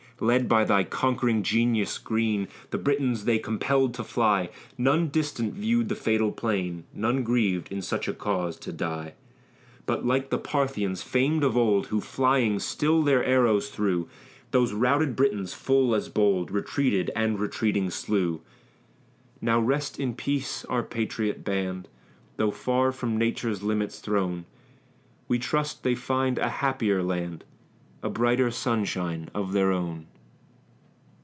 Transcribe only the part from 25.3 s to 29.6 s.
trust they find a happier land, A brighter sunshine of